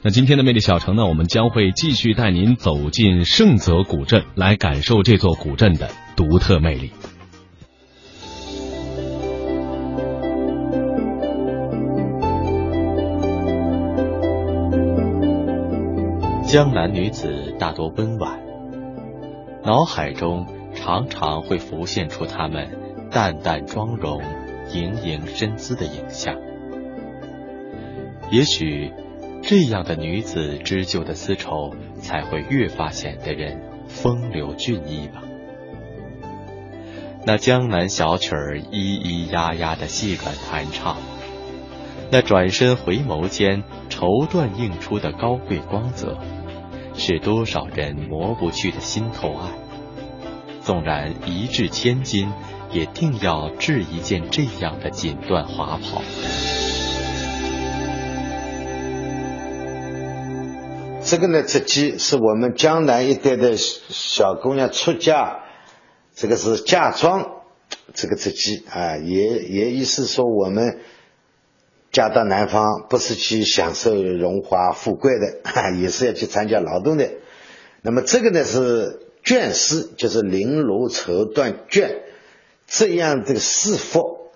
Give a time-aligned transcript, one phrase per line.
[0.00, 6.92] 那今天的魅力小城呢，我们将会继续带您走进盛泽古镇，来感受这座古镇的独特魅力。
[16.46, 18.38] 江南女子大多温婉，
[19.64, 22.68] 脑海中常常会浮现出她们
[23.10, 24.22] 淡淡妆容、
[24.72, 26.36] 盈盈身姿的影像。
[28.30, 28.92] 也许。
[29.42, 35.22] 这样的女子织就的丝绸，才会越发显得人风流俊逸吧。
[37.24, 40.96] 那江南小曲儿咿咿呀呀的细软弹唱，
[42.10, 46.18] 那转身回眸间绸缎映出的高贵光泽，
[46.94, 49.50] 是多少人磨不去的心头爱。
[50.60, 52.30] 纵然一掷千金，
[52.72, 56.02] 也定要制一件这样的锦缎华袍。
[61.08, 65.38] 这个呢，织机是我们江南一带的小姑娘出嫁，
[66.14, 67.44] 这个是嫁妆，
[67.94, 70.80] 这个织机啊，也也意思说我们
[71.90, 77.08] 嫁到南方不是去享受荣华富贵的，也是要去参加劳动的。
[77.80, 82.00] 那么这个呢是绢丝，就是绫罗绸缎绢
[82.66, 84.28] 这样的四幅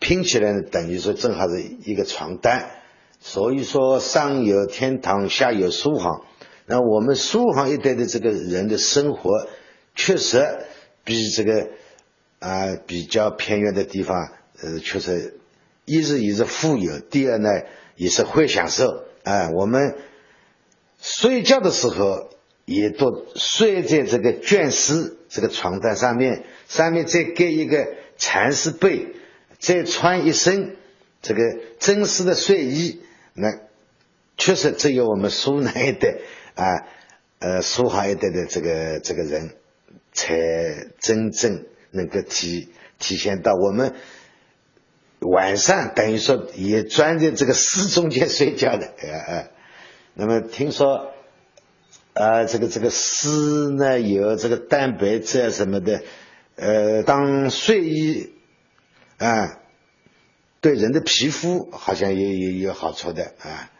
[0.00, 2.68] 拼起来呢，等于说正好是一个床单。
[3.20, 6.24] 所以说，上有天堂，下有苏杭。
[6.66, 9.46] 那我们苏杭一带的这个人的生活，
[9.94, 10.42] 确实
[11.04, 11.68] 比这个
[12.38, 14.32] 啊比较偏远的地方，
[14.62, 15.38] 呃，确实
[15.84, 17.50] 一是也是富有，第二呢
[17.96, 19.04] 也是会享受。
[19.22, 19.96] 啊，我们
[20.98, 22.30] 睡觉的时候
[22.64, 29.08] 也都睡在这个绢丝这个床单上面，上面再盖一个蚕丝被，
[29.58, 30.76] 再穿一身
[31.20, 31.42] 这个
[31.78, 33.02] 真丝的睡衣。
[33.40, 33.58] 那
[34.36, 36.18] 确实只有我们苏南一带
[36.54, 36.86] 啊，
[37.38, 39.50] 呃，苏杭一带的这个这个人，
[40.12, 43.94] 才真正能够体体现到我们
[45.20, 49.50] 晚上等于说也钻在这个丝中间睡觉的，呃呃。
[50.14, 51.12] 那么听说
[52.14, 56.02] 啊，这个这个丝呢有这个蛋白质啊什么的，
[56.56, 58.34] 呃，当睡衣
[59.18, 59.59] 啊。
[60.62, 63.70] 对人的皮肤好像也也有好处的啊。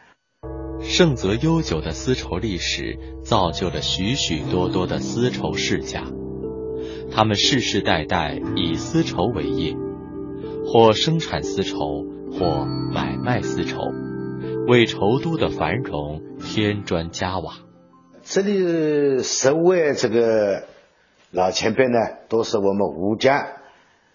[0.81, 6.05] 盛泽悠久的丝绸历史，造就了许许多多的丝绸世家，
[7.13, 9.75] 他们世世代代以丝绸为业，
[10.65, 12.65] 或生产丝绸，或
[12.95, 13.77] 买卖丝绸，
[14.67, 17.57] 为绸都的繁荣添砖加瓦。
[18.23, 20.65] 这里十位这个
[21.31, 21.99] 老前辈呢，
[22.31, 23.61] 都是我们吴家，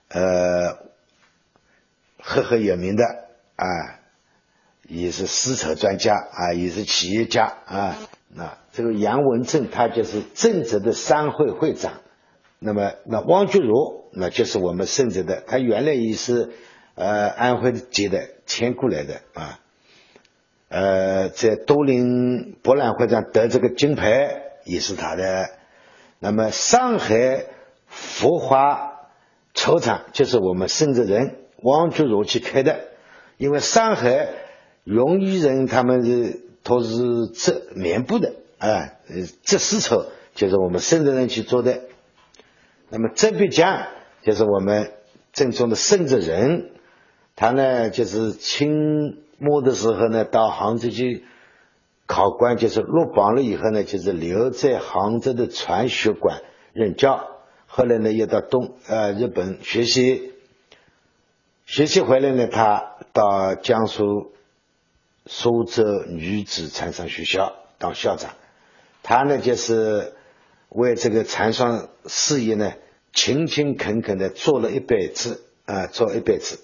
[0.09, 0.84] 呃。
[2.27, 3.03] 赫赫有名的
[3.55, 3.67] 啊，
[4.87, 7.95] 也是丝绸专家啊，也是企业家啊。
[8.29, 12.01] 那这个杨文正，他就是正直的商会会长。
[12.57, 16.49] 那么，那汪菊如，那就是我们盛泽的，他原来也是
[16.95, 19.59] 呃安徽籍的，迁过来的啊。
[20.69, 25.51] 呃，在都灵博览会上得这个金牌也是他的。
[26.17, 27.45] 那么，上海
[27.87, 29.09] 福华
[29.53, 31.44] 绸厂就是我们盛泽人。
[31.61, 32.79] 王菊如去开的，
[33.37, 34.29] 因为上海
[34.83, 38.93] 荣义人他们是都是织棉布的啊，
[39.43, 41.81] 织丝绸就是我们深圳人去做的。
[42.89, 43.87] 那么这笔江
[44.21, 44.91] 就是我们
[45.33, 46.71] 正宗的深圳人，
[47.35, 51.23] 他呢就是清末的时候呢到杭州去
[52.05, 56.41] 考官，就是落榜了以后呢，就是留在杭州的传学馆
[56.73, 57.27] 任教，
[57.65, 60.34] 后来呢又到东呃日本学习。
[61.65, 64.33] 学习回来呢，他到江苏
[65.25, 68.35] 苏州女子蚕桑学校当校长。
[69.01, 70.13] 他呢，就是
[70.69, 72.73] 为这个蚕桑事业呢，
[73.13, 76.59] 勤勤恳恳的做了一辈子啊，做一辈子。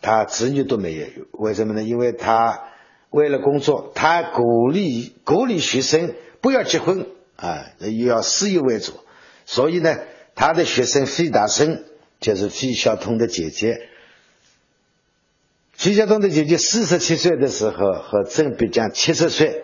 [0.00, 1.82] 他子女都没有，为什么呢？
[1.82, 2.70] 因为他
[3.10, 7.06] 为了工作，他鼓励鼓励学生不要结婚
[7.36, 8.94] 啊，又要事业为主。
[9.44, 9.98] 所以呢，
[10.34, 11.84] 他的学生费大生
[12.20, 13.88] 就是费孝通的姐姐。
[15.72, 19.62] 费孝通的姐姐四十七岁的时候，和郑必江七十岁，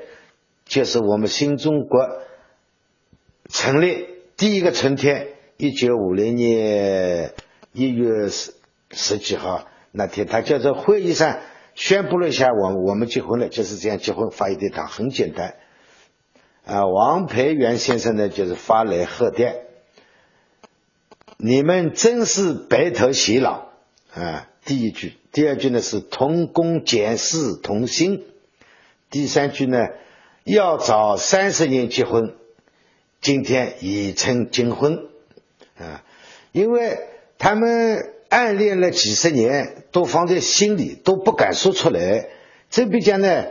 [0.64, 2.00] 就是我们新中国
[3.50, 7.34] 成立第一个春天，一九五零年
[7.72, 8.54] 一月十
[8.90, 11.38] 十几号那天，他就在会议上
[11.74, 15.56] 宣布了一下，我我们结婚了，就是这样结婚发一堆糖，很简单。
[16.64, 19.65] 啊，王培元先生呢，就是发来贺电，
[21.38, 23.68] 你们真是白头偕老
[24.14, 24.48] 啊。
[24.64, 28.24] 第一句，第二句呢是同工俭事同心。
[29.10, 29.78] 第三句呢，
[30.42, 32.34] 要早三十年结婚，
[33.20, 35.06] 今天已成金婚
[35.78, 36.02] 啊，
[36.50, 36.98] 因为
[37.38, 42.28] 他们暗恋了几十年，都放在心里，都不敢说出来。
[42.68, 43.44] 这边讲呢，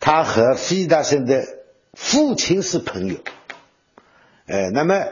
[0.00, 1.44] 他和费大生的
[1.92, 3.16] 父亲是朋友，
[4.46, 5.04] 呃，那么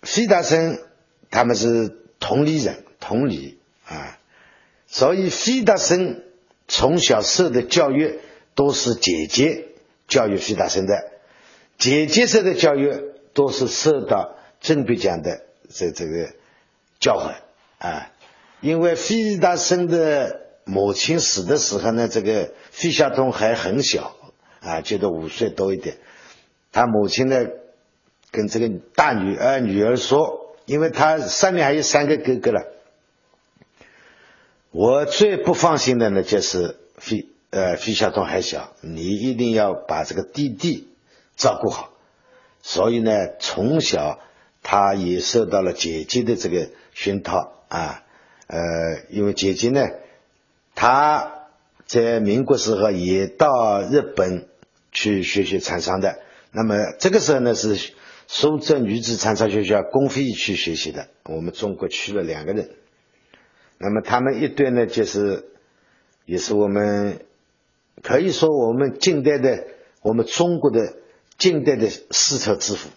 [0.00, 0.78] 费大生
[1.32, 4.20] 他们是同里人，同里啊，
[4.86, 6.22] 所以费达生
[6.68, 8.20] 从小受的教育
[8.54, 9.66] 都是姐姐
[10.06, 11.10] 教育费达生的，
[11.76, 12.92] 姐姐受的教育
[13.34, 16.30] 都是受到郑必讲的这这个
[17.00, 17.34] 教诲
[17.84, 18.12] 啊，
[18.60, 20.38] 因为费达生的。
[20.64, 24.14] 母亲死的时候呢，这个费孝通还很小
[24.60, 25.96] 啊，觉得五岁多一点。
[26.70, 27.46] 他母亲呢，
[28.30, 32.66] 跟这个大女儿女儿说，因为他上面还有三个哥哥了。
[34.70, 40.88] 我最不放心的呢，就是费呃费孝通还小，你一定要把这个弟弟
[41.36, 41.90] 照顾好。
[42.62, 44.20] 所以呢，从小
[44.62, 48.02] 他也受到了姐姐的这个熏陶啊，
[48.46, 48.58] 呃，
[49.10, 49.86] 因为姐姐呢。
[50.74, 51.48] 他
[51.84, 54.48] 在民国时候也到日本
[54.90, 56.18] 去学习禅商的。
[56.50, 57.92] 那么这个时候呢，是
[58.34, 61.08] 苏州女子长沙学校公费去学习的。
[61.24, 62.70] 我们中国去了两个人。
[63.76, 65.50] 那么他们一对呢，就是
[66.24, 67.26] 也是我们
[68.02, 69.66] 可以说我们近代的
[70.00, 70.94] 我们中国的
[71.36, 72.88] 近代的丝绸之父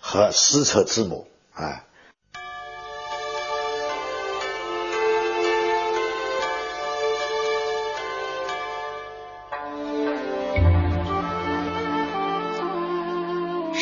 [0.00, 1.86] 和丝绸之母啊。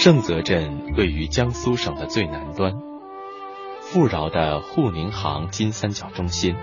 [0.03, 2.73] 盛泽镇位于江苏省的最南端，
[3.83, 6.57] 富饶的沪宁杭金三角中心，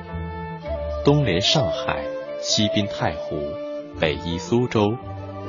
[1.05, 2.03] 东连上海，
[2.41, 3.37] 西滨太湖，
[3.97, 4.93] 北依苏州，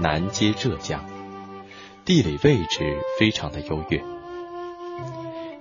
[0.00, 1.04] 南接浙江，
[2.04, 4.00] 地理位置非常的优越。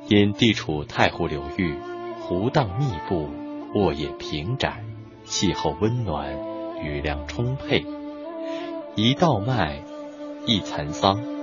[0.07, 1.73] 因地处太湖流域，
[2.21, 3.27] 湖荡密布，
[3.73, 4.85] 沃野平展，
[5.23, 6.37] 气候温暖，
[6.79, 7.83] 雨量充沛，
[8.93, 9.81] 一稻麦，
[10.45, 11.38] 一蚕桑。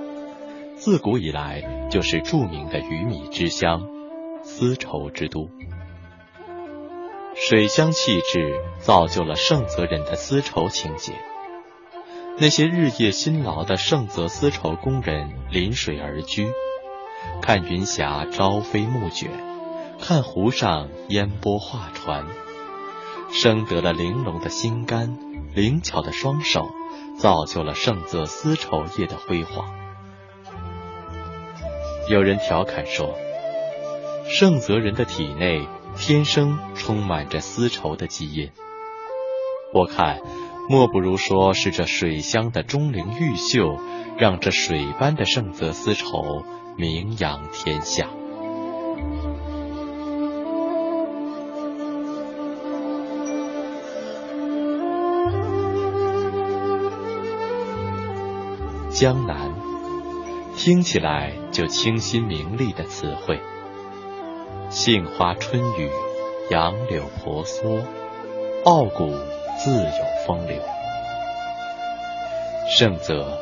[0.79, 3.81] 自古以来就是著名的鱼米之乡、
[4.43, 5.49] 丝绸之都，
[7.35, 11.13] 水乡气质造就了盛泽人的丝绸情结。
[12.37, 16.47] 那些日夜辛劳的盛泽丝绸工人临水而居，
[17.41, 19.31] 看云霞朝飞暮卷，
[19.99, 22.27] 看湖上烟波画船，
[23.31, 25.17] 生得了玲珑的心肝、
[25.55, 26.67] 灵巧的双手，
[27.17, 29.86] 造就了盛泽丝绸业的辉煌。
[32.09, 33.15] 有人调侃说，
[34.29, 35.67] 盛泽人的体内
[35.97, 38.49] 天生充满着丝绸的基因。
[39.73, 40.21] 我看，
[40.69, 43.77] 莫不如说是这水乡的钟灵毓秀，
[44.17, 46.45] 让这水般的盛泽丝绸
[46.77, 48.07] 名扬天下。
[58.91, 59.56] 江南。
[60.57, 63.39] 听起来就清新明丽的词汇，
[64.71, 65.91] 杏花春雨，
[66.49, 67.83] 杨柳婆娑，
[68.65, 69.07] 傲骨
[69.59, 70.59] 自有风流。
[72.75, 73.37] 盛泽，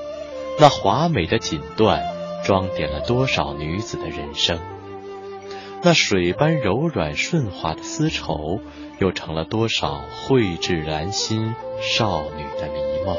[0.60, 2.04] 那华美的锦缎，
[2.44, 4.60] 装点了多少女子的人生？
[5.84, 8.60] 那水般柔软顺滑的丝绸，
[9.00, 13.16] 又成了多少蕙质兰心少女的迷梦？